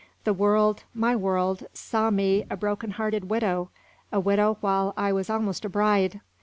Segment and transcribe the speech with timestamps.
[0.23, 3.69] The world my world saw me a broken hearted widow
[4.11, 6.21] a widow while I was almost a bride.